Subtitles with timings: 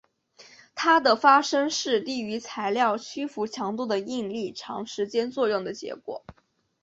[0.73, 6.23] 它的发生是低于材料屈服强度的应力长时间作用的结果。